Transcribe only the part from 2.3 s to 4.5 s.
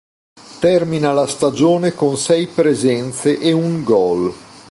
presenze e un gol.